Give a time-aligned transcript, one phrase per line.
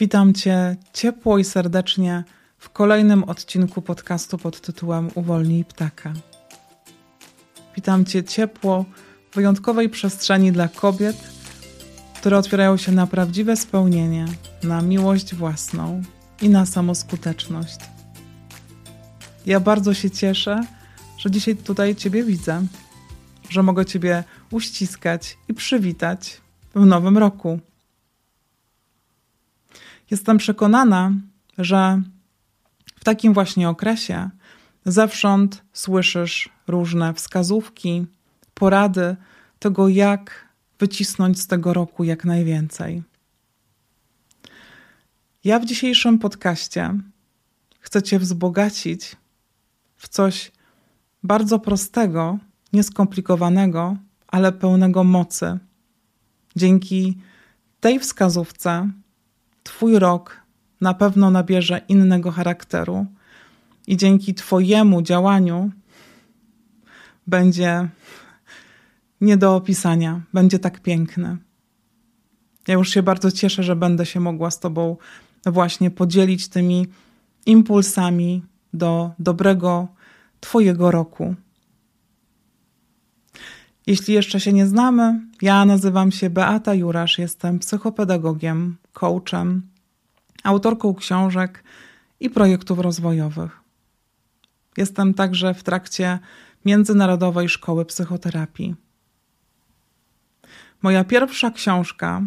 [0.00, 2.24] Witam Cię ciepło i serdecznie
[2.58, 6.12] w kolejnym odcinku podcastu pod tytułem Uwolnij ptaka.
[7.76, 8.84] Witam Cię ciepło
[9.30, 11.16] w wyjątkowej przestrzeni dla kobiet,
[12.16, 14.26] które otwierają się na prawdziwe spełnienie,
[14.62, 16.02] na miłość własną
[16.42, 17.78] i na samoskuteczność.
[19.46, 20.60] Ja bardzo się cieszę,
[21.18, 22.66] że dzisiaj tutaj Ciebie widzę,
[23.50, 26.40] że mogę Ciebie uściskać i przywitać
[26.74, 27.60] w nowym roku.
[30.10, 31.12] Jestem przekonana,
[31.58, 32.02] że
[32.96, 34.30] w takim właśnie okresie
[34.84, 38.06] zewsząd słyszysz różne wskazówki,
[38.54, 39.16] porady
[39.58, 40.48] tego, jak
[40.78, 43.02] wycisnąć z tego roku jak najwięcej.
[45.44, 46.94] Ja w dzisiejszym podcaście
[47.80, 49.16] chcę Cię wzbogacić
[49.96, 50.52] w coś
[51.22, 52.38] bardzo prostego,
[52.72, 53.96] nieskomplikowanego,
[54.26, 55.58] ale pełnego mocy.
[56.56, 57.18] Dzięki
[57.80, 58.90] tej wskazówce
[59.68, 60.40] Twój rok
[60.80, 63.06] na pewno nabierze innego charakteru
[63.86, 65.70] i dzięki Twojemu działaniu
[67.26, 67.88] będzie
[69.20, 71.36] nie do opisania, będzie tak piękny.
[72.68, 74.96] Ja już się bardzo cieszę, że będę się mogła z Tobą
[75.46, 76.86] właśnie podzielić tymi
[77.46, 78.42] impulsami
[78.74, 79.88] do dobrego
[80.40, 81.34] Twojego roku.
[83.86, 89.62] Jeśli jeszcze się nie znamy, ja nazywam się Beata Jurasz, jestem psychopedagogiem, coachem,
[90.44, 91.64] autorką książek
[92.20, 93.60] i projektów rozwojowych.
[94.76, 96.18] Jestem także w trakcie
[96.64, 98.74] Międzynarodowej Szkoły Psychoterapii.
[100.82, 102.22] Moja pierwsza książka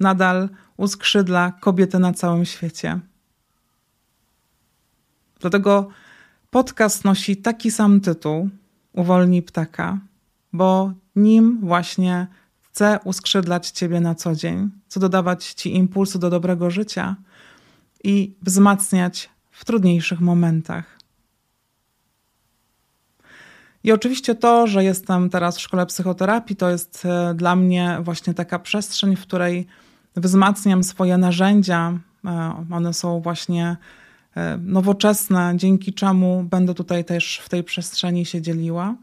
[0.00, 3.00] nadal uskrzydla kobiety na całym świecie.
[5.40, 5.88] Dlatego
[6.50, 8.50] podcast nosi taki sam tytuł
[8.92, 9.98] Uwolnij ptaka,
[10.52, 12.26] bo nim właśnie
[12.76, 17.16] chcę uskrzydlać Ciebie na co dzień, co dodawać Ci impulsu do dobrego życia
[18.04, 20.98] i wzmacniać w trudniejszych momentach.
[23.84, 28.34] I oczywiście to, że jestem teraz w szkole psychoterapii, to jest e, dla mnie właśnie
[28.34, 29.66] taka przestrzeń, w której
[30.16, 31.98] wzmacniam swoje narzędzia.
[32.24, 33.76] E, one są właśnie
[34.34, 38.94] e, nowoczesne, dzięki czemu będę tutaj też w tej przestrzeni się dzieliła.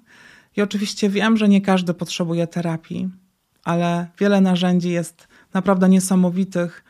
[0.57, 3.09] I oczywiście wiem, że nie każdy potrzebuje terapii,
[3.63, 6.83] ale wiele narzędzi jest naprawdę niesamowitych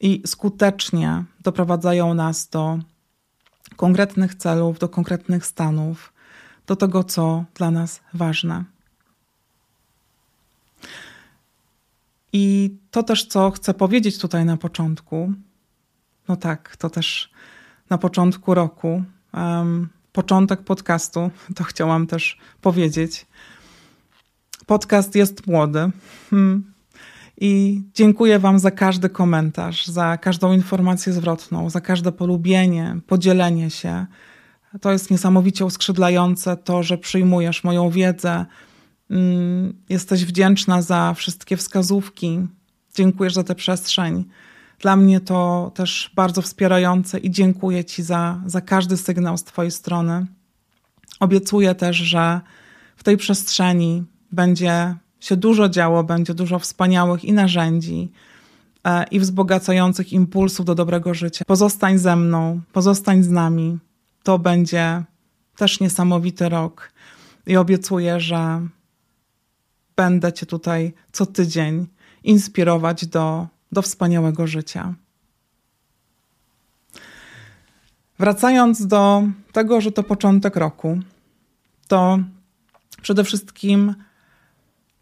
[0.00, 2.78] i skutecznie doprowadzają nas do
[3.76, 6.12] konkretnych celów, do konkretnych stanów,
[6.66, 8.64] do tego, co dla nas ważne.
[12.32, 15.32] I to też, co chcę powiedzieć tutaj na początku,
[16.28, 17.30] no tak, to też
[17.90, 23.26] na początku roku, um, początek podcastu, to chciałam też powiedzieć.
[24.66, 25.90] Podcast jest młody.
[26.30, 26.74] Hmm.
[27.40, 34.06] I dziękuję Wam za każdy komentarz, za każdą informację zwrotną, za każde polubienie, podzielenie się.
[34.80, 38.46] To jest niesamowicie uskrzydlające, to, że przyjmujesz moją wiedzę.
[39.08, 42.40] Hmm, jesteś wdzięczna za wszystkie wskazówki.
[42.94, 44.24] Dziękujesz za tę przestrzeń.
[44.78, 49.70] Dla mnie to też bardzo wspierające i dziękuję Ci za, za każdy sygnał z Twojej
[49.70, 50.26] strony.
[51.20, 52.40] Obiecuję też, że
[52.96, 54.04] w tej przestrzeni
[54.34, 58.12] będzie się dużo działo, będzie dużo wspaniałych i narzędzi,
[58.84, 61.44] e, i wzbogacających impulsów do dobrego życia.
[61.44, 63.78] Pozostań ze mną, pozostań z nami.
[64.22, 65.02] To będzie
[65.56, 66.92] też niesamowity rok
[67.46, 68.60] i obiecuję, że
[69.96, 71.86] będę Cię tutaj co tydzień
[72.24, 74.94] inspirować do do wspaniałego życia.
[78.18, 79.22] Wracając do
[79.52, 81.00] tego, że to początek roku,
[81.88, 82.18] to
[83.02, 83.94] przede wszystkim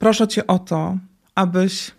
[0.03, 0.99] proszę Cię o to,
[1.35, 1.91] abyś.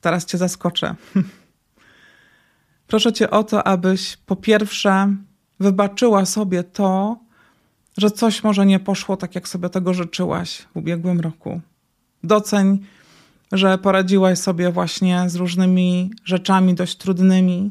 [0.00, 0.94] Teraz Cię zaskoczę.
[2.86, 5.16] proszę Cię o to, abyś po pierwsze
[5.60, 7.18] wybaczyła sobie to,
[7.96, 11.60] że coś może nie poszło tak, jak sobie tego życzyłaś w ubiegłym roku.
[12.24, 12.78] Doceń
[13.52, 17.70] że poradziłaś sobie właśnie z różnymi rzeczami dość trudnymi.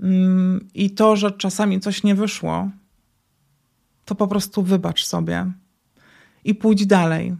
[0.00, 2.70] Mm, I to, że czasami coś nie wyszło,
[4.04, 5.52] to po prostu wybacz sobie
[6.44, 7.36] i pójdź dalej.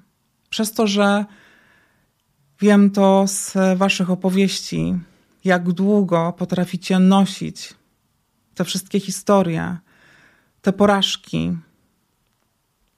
[0.51, 1.25] Przez to, że
[2.61, 4.95] wiem to z Waszych opowieści,
[5.45, 7.75] jak długo potraficie nosić
[8.55, 9.77] te wszystkie historie,
[10.63, 11.57] te porażki,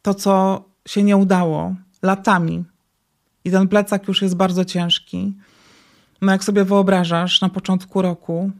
[0.02, 2.64] to, co się nie udało latami
[3.44, 5.34] i ten plecak już jest bardzo ciężki.
[6.22, 8.50] No jak sobie wyobrażasz na początku roku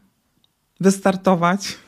[0.81, 1.78] wystartować,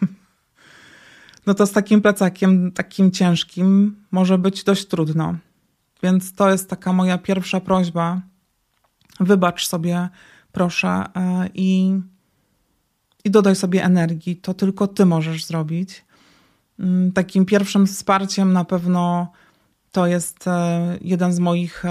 [1.46, 5.34] no to z takim plecakiem, takim ciężkim, może być dość trudno.
[6.02, 8.20] Więc to jest taka moja pierwsza prośba.
[9.20, 10.08] Wybacz sobie,
[10.52, 12.00] proszę, e, i,
[13.24, 14.36] i dodaj sobie energii.
[14.36, 16.04] To tylko ty możesz zrobić.
[16.78, 19.32] Mm, takim pierwszym wsparciem na pewno
[19.92, 21.84] to jest e, jeden z moich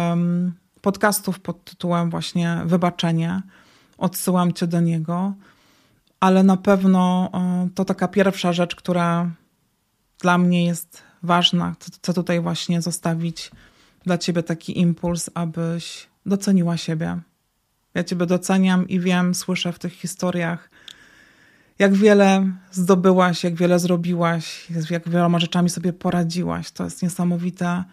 [0.82, 3.42] podcastów pod tytułem właśnie Wybaczenie.
[3.98, 5.34] Odsyłam cię do niego,
[6.20, 9.32] ale na pewno e, to taka pierwsza rzecz, która
[10.20, 11.76] dla mnie jest ważna.
[11.80, 13.52] Chcę tutaj właśnie zostawić
[14.06, 17.20] dla ciebie taki impuls, abyś doceniła siebie.
[17.94, 20.70] Ja ciebie doceniam i wiem, słyszę w tych historiach,
[21.80, 26.72] jak wiele zdobyłaś, jak wiele zrobiłaś, jak wieloma rzeczami sobie poradziłaś.
[26.72, 27.84] To jest niesamowite,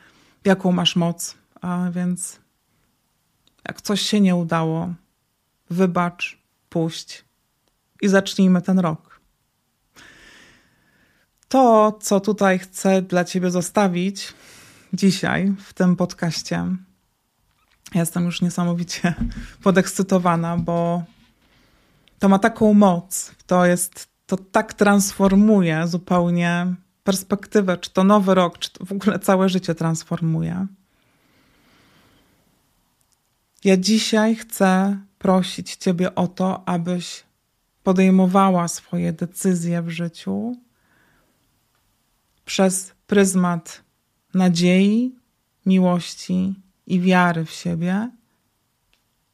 [0.44, 1.34] jaką masz moc.
[1.60, 2.40] A więc
[3.68, 4.94] jak coś się nie udało,
[5.70, 6.38] wybacz,
[6.68, 7.24] puść
[8.02, 9.20] i zacznijmy ten rok.
[11.48, 14.34] To, co tutaj chcę dla Ciebie zostawić
[14.92, 16.64] dzisiaj w tym podcaście,
[17.94, 19.14] jestem już niesamowicie
[19.62, 21.02] podekscytowana, bo
[22.18, 26.74] to ma taką moc, to jest, to tak transformuje zupełnie
[27.04, 30.66] perspektywę, czy to nowy rok, czy to w ogóle całe życie transformuje.
[33.64, 37.24] Ja dzisiaj chcę prosić Ciebie o to, abyś
[37.82, 40.56] podejmowała swoje decyzje w życiu
[42.44, 43.82] przez pryzmat
[44.34, 45.14] nadziei,
[45.66, 46.54] miłości
[46.86, 48.10] i wiary w siebie,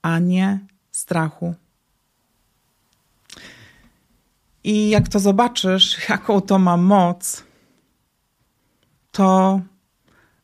[0.02, 0.58] a nie
[0.90, 1.54] strachu.
[4.64, 7.44] I jak to zobaczysz, jaką to ma moc,
[9.12, 9.60] to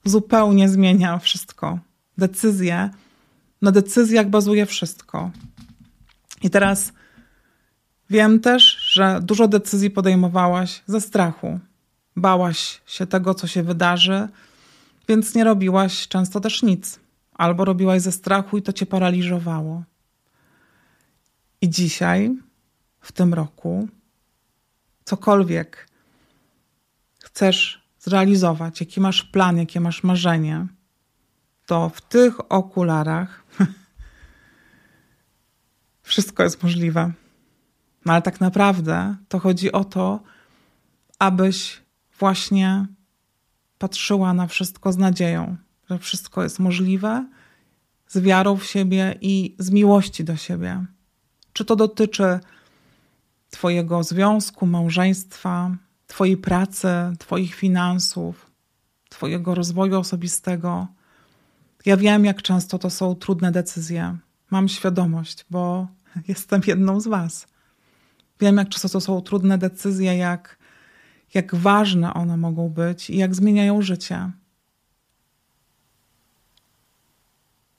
[0.05, 1.79] zupełnie zmienia wszystko.
[2.19, 2.91] Decyzje,
[3.62, 5.31] na decyzjach bazuje wszystko.
[6.43, 6.93] I teraz
[8.11, 11.61] wiem też, że dużo decyzji podejmowałaś ze strachu.
[12.20, 14.28] Bałaś się tego, co się wydarzy,
[15.08, 17.00] więc nie robiłaś często też nic.
[17.34, 19.82] Albo robiłaś ze strachu i to cię paraliżowało.
[21.61, 22.37] I dzisiaj,
[23.00, 23.88] w tym roku,
[25.05, 25.88] cokolwiek
[27.19, 30.67] chcesz zrealizować, jaki masz plan, jakie masz marzenie,
[31.67, 33.44] to w tych okularach
[36.02, 37.12] wszystko jest możliwe.
[38.05, 40.20] No ale tak naprawdę to chodzi o to,
[41.19, 41.82] abyś
[42.20, 42.87] właśnie
[43.78, 45.56] patrzyła na wszystko z nadzieją,
[45.90, 47.26] że wszystko jest możliwe,
[48.08, 50.84] z wiarą w siebie i z miłości do siebie.
[51.52, 52.40] Czy to dotyczy
[53.50, 55.76] Twojego związku, małżeństwa,
[56.06, 56.88] Twojej pracy,
[57.19, 58.50] Twoich finansów,
[59.08, 60.87] Twojego rozwoju osobistego.
[61.87, 64.17] Ja wiem, jak często to są trudne decyzje.
[64.50, 65.88] Mam świadomość, bo
[66.28, 67.46] jestem jedną z Was.
[68.40, 70.59] Wiem, jak często to są trudne decyzje, jak,
[71.35, 74.31] jak ważne one mogą być i jak zmieniają życie.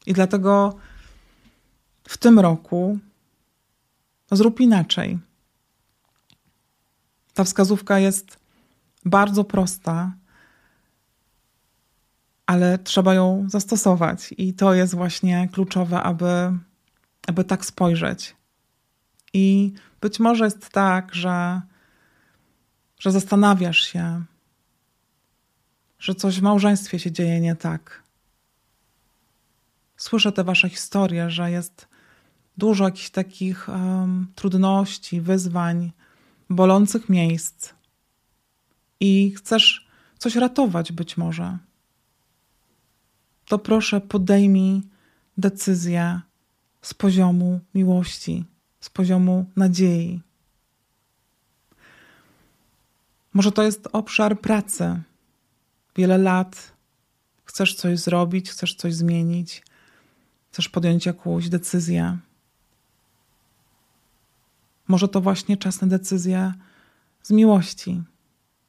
[0.05, 0.75] I dlatego
[2.03, 2.99] w tym roku
[4.31, 5.19] zrób inaczej.
[7.33, 8.39] Ta wskazówka jest
[9.05, 10.13] bardzo prosta,
[12.45, 16.57] ale trzeba ją zastosować, i to jest właśnie kluczowe, aby,
[17.27, 18.35] aby tak spojrzeć.
[19.33, 21.61] I być może jest tak, że,
[23.01, 24.23] że zastanawiasz się,
[25.99, 28.03] że coś w małżeństwie się dzieje nie tak.
[29.97, 31.87] Słyszę te wasze historie, że jest
[32.57, 35.91] dużo jakichś takich um, trudności, wyzwań,
[36.49, 37.73] bolących miejsc
[38.99, 41.57] i chcesz coś ratować być może.
[43.45, 44.81] To proszę podejmij
[45.37, 46.21] decyzję
[46.81, 48.45] z poziomu miłości,
[48.79, 50.21] z poziomu nadziei.
[53.33, 55.01] Może to jest obszar pracy.
[55.95, 56.71] Wiele lat
[57.45, 59.63] chcesz coś zrobić, chcesz coś zmienić,
[60.51, 62.17] chcesz podjąć jakąś decyzję.
[64.87, 66.53] Może to właśnie czas na decyzję
[67.23, 68.01] z miłości.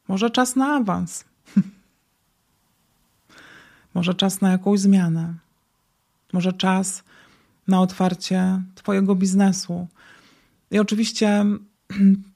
[0.09, 1.25] Może czas na awans.
[3.95, 5.35] Może czas na jakąś zmianę.
[6.33, 7.04] Może czas
[7.69, 9.88] na otwarcie Twojego biznesu.
[10.71, 11.45] I oczywiście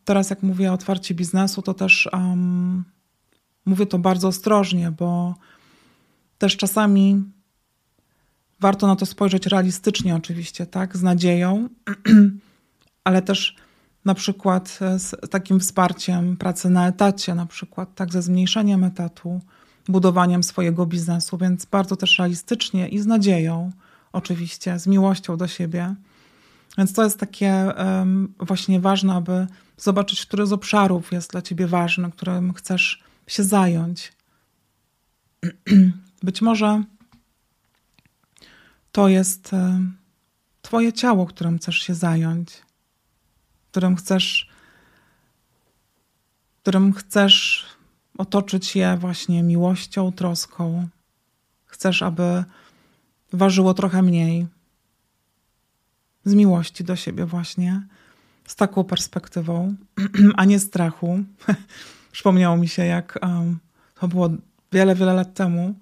[0.04, 2.84] teraz, jak mówię o otwarciu biznesu, to też um,
[3.66, 5.34] mówię to bardzo ostrożnie, bo
[6.38, 7.24] też czasami
[8.60, 11.68] warto na to spojrzeć realistycznie, oczywiście, tak, z nadzieją,
[13.04, 13.56] ale też
[14.04, 19.40] na przykład z takim wsparciem pracy na etacie, na przykład, tak, ze zmniejszeniem etatu,
[19.88, 23.72] budowaniem swojego biznesu, więc bardzo też realistycznie i z nadzieją,
[24.12, 25.94] oczywiście, z miłością do siebie
[26.78, 27.72] więc to jest takie
[28.38, 34.12] właśnie ważne, aby zobaczyć, który z obszarów jest dla ciebie ważny, którym chcesz się zająć.
[36.22, 36.82] Być może
[38.92, 39.96] to jest um,
[40.62, 42.62] twoje ciało, którym chcesz się zająć,
[43.70, 44.56] którym chcesz
[46.66, 47.66] którym chcesz
[48.18, 50.88] otoczyć je właśnie miłością, troską.
[51.66, 52.44] Chcesz, aby
[53.32, 54.46] ważyło trochę mniej.
[56.26, 57.82] Z miłości do siebie, właśnie,
[58.46, 59.74] z taką perspektywą,
[60.36, 61.24] a nie strachu.
[62.12, 63.58] Przypomniało mi się, jak um,
[64.00, 64.30] to było
[64.72, 65.74] wiele, wiele lat temu,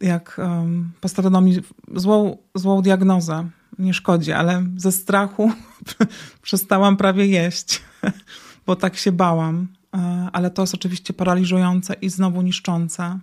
[0.00, 1.56] jak um, postawiono mi
[1.94, 3.48] złą, złą diagnozę.
[3.78, 5.52] Nie szkodzi, ale ze strachu
[6.42, 7.82] przestałam prawie jeść,
[8.66, 9.68] bo tak się bałam.
[9.96, 13.18] E, ale to jest oczywiście paraliżujące i znowu niszczące.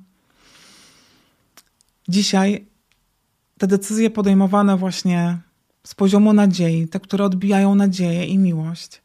[2.08, 2.68] Dzisiaj
[3.58, 5.38] te decyzje podejmowane właśnie
[5.88, 9.02] z poziomu nadziei, te, które odbijają nadzieję i miłość,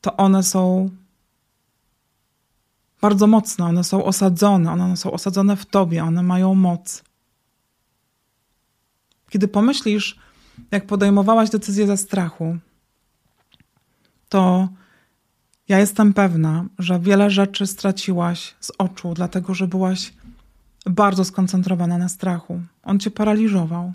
[0.00, 0.90] to one są
[3.00, 7.02] bardzo mocne, one są osadzone, one są osadzone w tobie, one mają moc.
[9.30, 10.18] Kiedy pomyślisz,
[10.70, 12.58] jak podejmowałaś decyzję ze strachu,
[14.28, 14.68] to
[15.68, 20.12] ja jestem pewna, że wiele rzeczy straciłaś z oczu, dlatego że byłaś
[20.86, 22.60] bardzo skoncentrowana na strachu.
[22.82, 23.92] On cię paraliżował.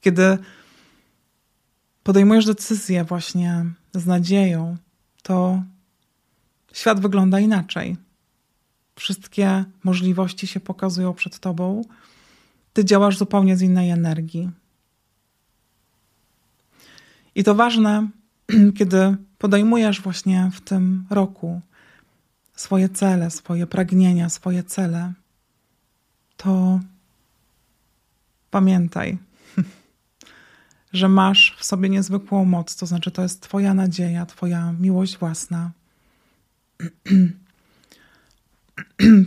[0.00, 0.38] Kiedy
[2.02, 3.64] podejmujesz decyzję właśnie
[3.94, 4.76] z nadzieją,
[5.22, 5.62] to
[6.72, 7.96] świat wygląda inaczej.
[8.96, 11.82] Wszystkie możliwości się pokazują przed tobą.
[12.72, 14.50] Ty działasz zupełnie z innej energii.
[17.34, 18.08] I to ważne,
[18.78, 21.60] kiedy podejmujesz właśnie w tym roku
[22.54, 25.12] swoje cele, swoje pragnienia, swoje cele,
[26.36, 26.80] to
[28.50, 29.18] pamiętaj,
[30.92, 35.70] że masz w sobie niezwykłą moc, to znaczy to jest Twoja nadzieja, Twoja miłość własna.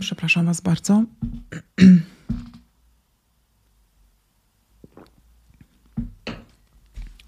[0.00, 1.04] Przepraszam Was bardzo.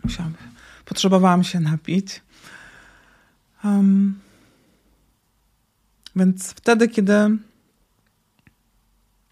[0.04, 0.34] Musiałam,
[0.84, 2.22] potrzebowałam się napić.
[3.64, 4.20] Um,
[6.16, 7.12] więc wtedy, kiedy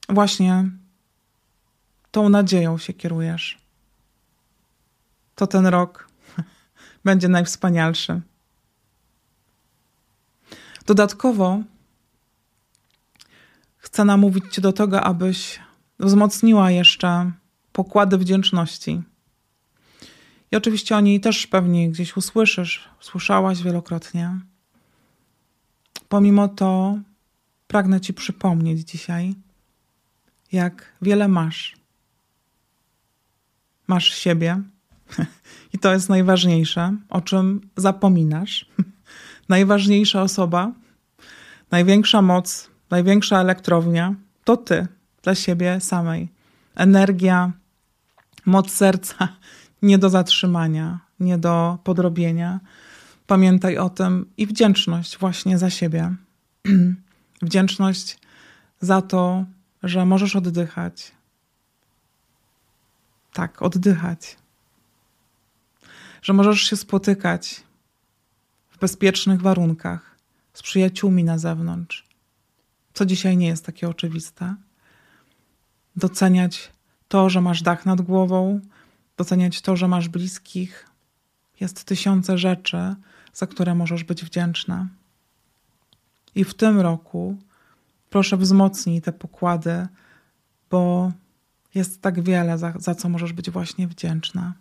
[0.09, 0.71] właśnie
[2.11, 3.62] tą nadzieją się kierujesz,
[5.35, 6.09] to ten rok
[7.05, 8.21] będzie najwspanialszy.
[10.87, 11.61] Dodatkowo
[13.77, 15.61] chcę namówić Cię do tego, abyś
[15.99, 17.33] wzmocniła jeszcze
[17.73, 19.03] pokłady wdzięczności.
[20.53, 24.41] I oczywiście o niej też pewnie gdzieś usłyszysz, słyszałaś wielokrotnie.
[26.09, 26.99] Pomimo to
[27.67, 29.35] pragnę Ci przypomnieć dzisiaj,
[30.53, 31.77] jak wiele masz.
[33.87, 34.63] Masz siebie
[35.73, 38.67] i to jest najważniejsze, o czym zapominasz.
[39.49, 40.73] Najważniejsza osoba,
[41.71, 44.15] największa moc, największa elektrownia
[44.45, 44.87] to Ty
[45.23, 46.29] dla siebie samej.
[46.75, 47.53] Energia,
[48.47, 49.29] moc serca
[49.83, 52.61] nie do zatrzymania, nie do podrobienia
[53.33, 56.15] Pamiętaj o tym i wdzięczność właśnie za siebie.
[57.43, 58.19] wdzięczność
[58.81, 59.45] za to,
[59.83, 61.13] że możesz oddychać.
[63.33, 64.37] Tak, oddychać.
[66.23, 67.63] Że możesz się spotykać
[68.69, 70.17] w bezpiecznych warunkach
[70.53, 72.07] z przyjaciółmi na zewnątrz,
[72.95, 74.55] co dzisiaj nie jest takie oczywiste.
[75.97, 76.71] Doceniać
[77.09, 78.61] to, że masz dach nad głową,
[79.17, 80.89] doceniać to, że masz bliskich.
[81.61, 82.95] Jest tysiące rzeczy,
[83.35, 84.89] za które możesz być wdzięczna.
[86.35, 87.37] I w tym roku
[88.11, 89.87] proszę wzmocnij te pokłady,
[90.71, 91.13] bo
[91.75, 94.53] jest tak wiele, za, za co możesz być właśnie wdzięczna.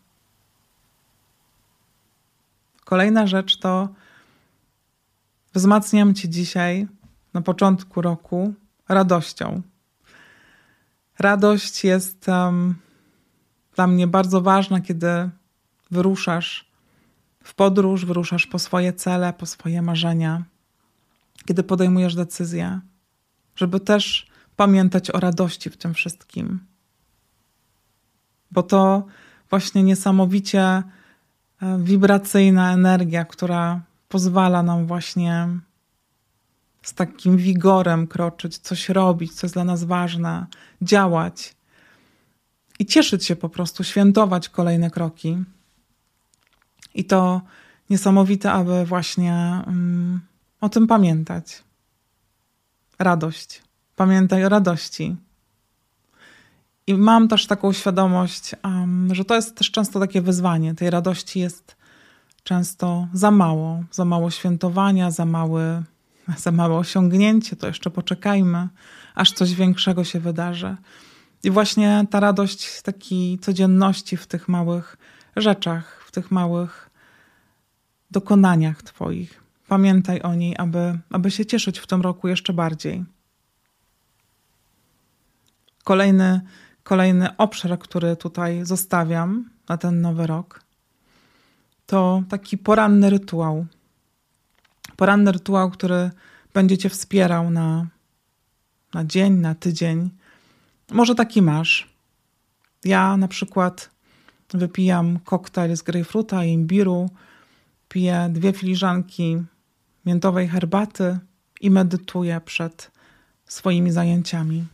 [2.91, 3.89] Kolejna rzecz to
[5.53, 6.87] wzmacniam Cię dzisiaj
[7.33, 8.53] na początku roku
[8.89, 9.61] radością.
[11.19, 12.75] Radość jest um,
[13.75, 15.29] dla mnie bardzo ważna, kiedy
[15.91, 16.71] wyruszasz
[17.43, 20.43] w podróż, wyruszasz po swoje cele, po swoje marzenia,
[21.45, 22.79] kiedy podejmujesz decyzje,
[23.55, 26.59] żeby też pamiętać o radości w tym wszystkim.
[28.51, 29.05] Bo to
[29.49, 30.83] właśnie niesamowicie
[31.79, 35.47] wibracyjna energia, która pozwala nam właśnie
[36.81, 40.45] z takim wigorem kroczyć, coś robić, co jest dla nas ważne,
[40.81, 41.55] działać
[42.79, 45.37] i cieszyć się po prostu, świętować kolejne kroki.
[46.93, 47.41] I to
[47.89, 50.21] niesamowite, aby właśnie um,
[50.61, 51.63] o tym pamiętać.
[52.99, 53.61] Radość.
[53.95, 55.15] Pamiętaj o radości.
[56.91, 60.75] I mam też taką świadomość, um, że to jest też często takie wyzwanie.
[60.75, 61.75] Tej radości jest
[62.43, 63.83] często za mało.
[63.91, 65.83] Za mało świętowania, za, mały,
[66.43, 67.55] za małe osiągnięcie.
[67.55, 68.67] To jeszcze poczekajmy,
[69.15, 70.75] aż coś większego się wydarzy.
[71.43, 74.97] I właśnie ta radość takiej codzienności w tych małych
[75.35, 76.89] rzeczach, w tych małych
[78.11, 83.05] dokonaniach Twoich, pamiętaj o niej, aby, aby się cieszyć w tym roku jeszcze bardziej.
[85.83, 86.41] Kolejny,
[86.83, 90.61] kolejny obszar, który tutaj zostawiam na ten nowy rok,
[91.85, 93.65] to taki poranny rytuał.
[94.95, 96.11] Poranny rytuał, który
[96.53, 97.87] będzie Cię wspierał na,
[98.93, 100.09] na dzień, na tydzień.
[100.91, 101.89] Może taki masz.
[102.85, 103.89] Ja na przykład
[104.53, 107.09] wypijam koktajl z grejpfruta i imbiru,
[107.89, 109.43] piję dwie filiżanki
[110.05, 111.19] miętowej herbaty
[111.61, 112.91] i medytuję przed
[113.45, 114.65] swoimi zajęciami.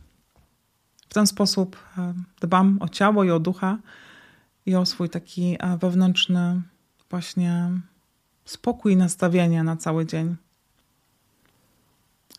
[1.18, 3.78] Ten sposób e, dbam o ciało i o ducha
[4.66, 6.62] i o swój taki e, wewnętrzny
[7.10, 7.72] właśnie
[8.46, 10.36] spokój i nastawienie na cały dzień.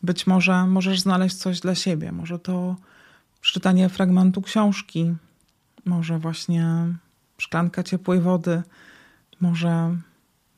[0.03, 2.13] Być może możesz znaleźć coś dla siebie.
[2.13, 2.77] Może to
[3.41, 5.15] przeczytanie fragmentu książki,
[5.85, 6.67] może właśnie
[7.39, 8.63] szklanka ciepłej wody,
[9.41, 9.97] może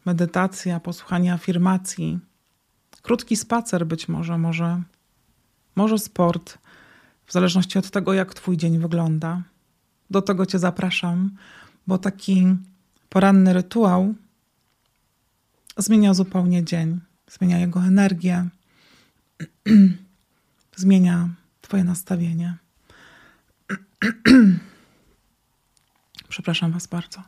[0.04, 2.18] medytacja, posłuchanie afirmacji,
[3.02, 4.82] krótki spacer być może, może,
[5.76, 6.58] może sport,
[7.30, 9.42] w zależności od tego, jak Twój dzień wygląda.
[10.10, 11.30] Do tego Cię zapraszam,
[11.86, 12.56] bo taki
[13.08, 14.14] poranny rytuał
[15.76, 18.48] zmienia zupełnie dzień, zmienia jego energię,
[20.76, 21.28] zmienia
[21.60, 22.56] Twoje nastawienie.
[26.28, 27.22] Przepraszam Was bardzo.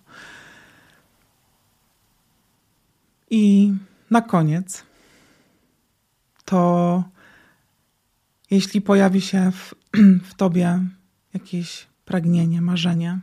[3.31, 3.73] I
[4.11, 4.85] na koniec
[6.45, 7.05] to
[8.51, 9.82] jeśli pojawi się w,
[10.31, 10.81] w tobie
[11.35, 13.21] jakieś pragnienie, marzenie,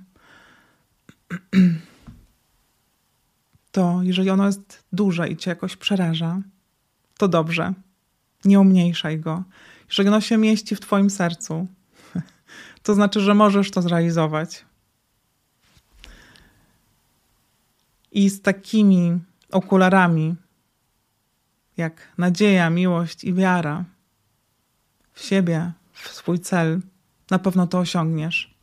[3.71, 6.41] to jeżeli ono jest duże i cię jakoś przeraża,
[7.17, 7.73] to dobrze.
[8.45, 9.43] Nie umniejszaj go.
[9.89, 11.67] Jeżeli ono się mieści w twoim sercu,
[12.83, 14.65] to znaczy, że możesz to zrealizować.
[18.11, 19.19] I z takimi
[19.51, 20.35] okularami,
[21.77, 23.85] jak nadzieja, miłość i wiara
[25.13, 25.71] w siebie,
[26.19, 26.81] swój cel,
[27.31, 28.53] na pewno to osiągniesz.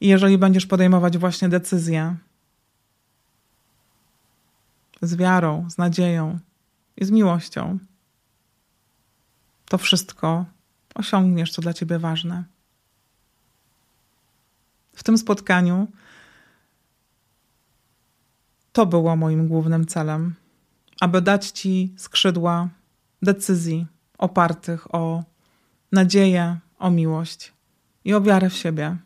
[0.00, 2.16] I jeżeli będziesz podejmować właśnie decyzje
[5.02, 6.38] z wiarą, z nadzieją
[6.96, 7.78] i z miłością,
[9.68, 10.44] to wszystko
[10.94, 12.44] osiągniesz, co dla ciebie ważne.
[14.94, 15.88] W tym spotkaniu
[18.72, 20.34] to było moim głównym celem,
[21.00, 22.68] aby dać Ci skrzydła
[23.22, 23.86] decyzji
[24.18, 25.24] opartych o
[25.92, 27.52] nadzieję, o miłość
[28.04, 28.96] i o wiarę w siebie.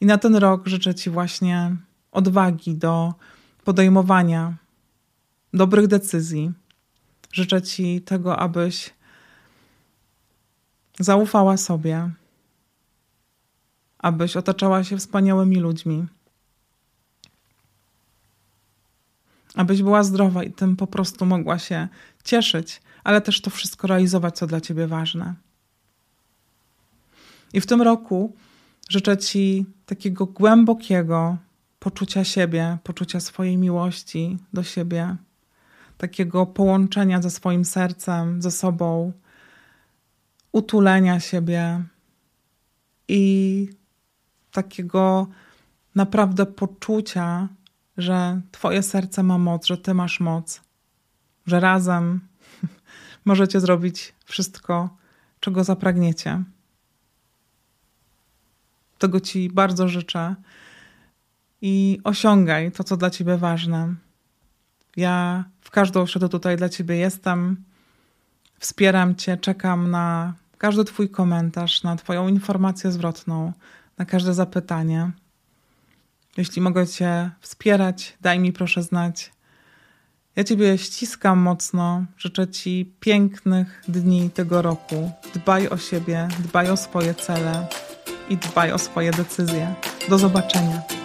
[0.00, 1.76] I na ten rok życzę Ci właśnie
[2.12, 3.14] odwagi do
[3.64, 4.54] podejmowania
[5.54, 6.52] dobrych decyzji.
[7.32, 8.94] Życzę Ci tego, abyś
[10.98, 12.10] zaufała sobie,
[13.98, 16.06] abyś otaczała się wspaniałymi ludźmi,
[19.56, 21.88] abyś była zdrowa i tym po prostu mogła się
[22.24, 25.34] cieszyć, ale też to wszystko realizować, co dla ciebie ważne.
[27.52, 28.36] I w tym roku
[28.88, 31.36] życzę Ci takiego głębokiego
[31.78, 35.16] poczucia siebie, poczucia swojej miłości do siebie,
[35.98, 39.12] takiego połączenia ze swoim sercem, ze sobą,
[40.52, 41.82] utulenia siebie
[43.08, 43.68] i
[44.52, 45.26] takiego
[45.94, 47.48] naprawdę poczucia,
[47.98, 50.60] że Twoje serce ma moc, że Ty masz moc,
[51.46, 52.20] że razem
[53.24, 54.96] możecie zrobić wszystko,
[55.40, 56.42] czego zapragniecie.
[58.98, 60.34] Tego Ci bardzo życzę
[61.62, 63.94] i osiągaj to, co dla Ciebie ważne.
[64.96, 67.64] Ja w każdą środę tutaj dla Ciebie jestem,
[68.58, 73.52] wspieram Cię, czekam na każdy Twój komentarz, na Twoją informację zwrotną,
[73.98, 75.10] na każde zapytanie.
[76.36, 79.32] Jeśli mogę Cię wspierać, daj mi proszę znać.
[80.36, 82.04] Ja Ciebie ściskam mocno.
[82.18, 85.10] Życzę Ci pięknych dni tego roku.
[85.34, 87.66] Dbaj o siebie, dbaj o swoje cele
[88.28, 89.74] i dbaj o swoje decyzje.
[90.08, 90.95] Do zobaczenia.